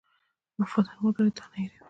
[0.59, 1.79] •وفادار ملګری تا نه هېروي.